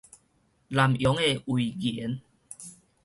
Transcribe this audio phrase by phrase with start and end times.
[0.03, 0.09] 南榕的
[1.45, 2.21] 遺言